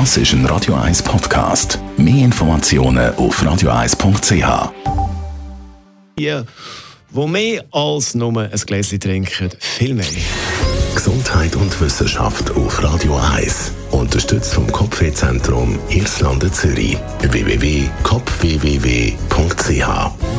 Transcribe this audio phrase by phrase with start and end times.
[0.00, 1.78] Das ist ein Radio 1 Podcast.
[1.96, 4.72] Mehr Informationen auf radio1.ch.
[6.18, 6.42] Die,
[7.10, 10.04] wo mehr als nur ein Gläschen trinken, viel mehr.
[10.96, 13.70] Gesundheit und Wissenschaft auf Radio 1.
[13.94, 16.98] Unterstützt vom Kopfwehzentrum Irlande Zürich.
[17.20, 19.86] www.kopfwww.ch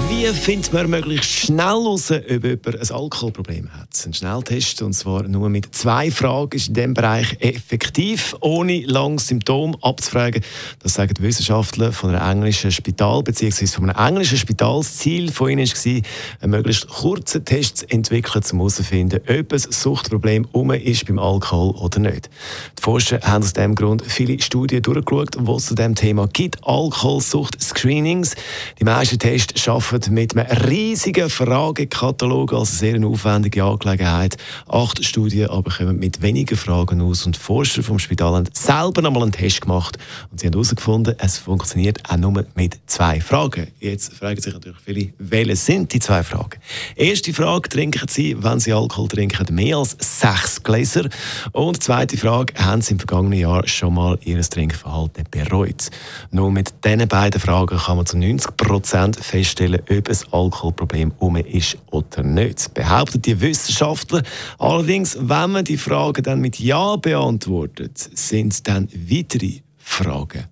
[0.09, 3.87] Wie findet man möglichst schnell heraus, ob jemand ein Alkoholproblem hat?
[4.05, 9.29] Ein Schnelltest, und zwar nur mit zwei Fragen, ist in diesem Bereich effektiv, ohne langes
[9.29, 10.43] Symptom abzufragen.
[10.83, 14.79] Das sagen die Wissenschaftler von einem englischen Spital, beziehungsweise von einem englischen Spital.
[14.79, 16.01] Das Ziel von ihnen war,
[16.41, 21.73] einen möglichst kurzen Test zu entwickeln, um herauszufinden, ob ein Suchtproblem um ist beim Alkohol
[21.75, 22.29] oder nicht.
[22.77, 26.57] Die Forscher haben aus diesem Grund viele Studien durchgeschaut, die es zu diesem Thema gibt.
[26.63, 28.35] Alkoholsucht-Screenings.
[28.79, 34.37] Die meisten Tests arbeiten mit einem riesigen Fragekatalog, also sehr eine aufwendige Angelegenheit.
[34.67, 39.11] Acht Studien aber kommen mit wenigen Fragen aus und Forscher vom Spital haben selber noch
[39.11, 39.97] mal einen Test gemacht
[40.31, 43.67] und sie haben herausgefunden, es funktioniert auch nur mit zwei Fragen.
[43.79, 46.59] Jetzt fragen sich natürlich viele, welche sind die zwei Fragen?
[46.95, 51.07] Erste Frage, trinken Sie, wenn Sie Alkohol trinken, mehr als sechs Gläser?
[51.51, 55.89] Und zweite Frage, haben Sie im vergangenen Jahr schon mal Ihr Trinkverhalten bereut?
[56.31, 61.35] Nur mit diesen beiden Fragen kann man zu 90 Prozent feststellen, ob ein Alkoholproblem um
[61.37, 62.73] ist oder nicht.
[62.73, 64.23] Behaupten die Wissenschaftler.
[64.57, 70.45] Allerdings, wenn man die Fragen dann mit Ja beantwortet, sind dann weitere Fragen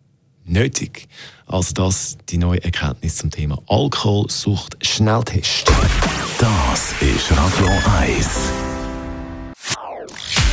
[0.46, 1.08] nötig.
[1.46, 5.72] Also das die neue Erkenntnis zum Thema Alkoholsucht Schnelltest.
[6.40, 8.73] Das ist Radio 1.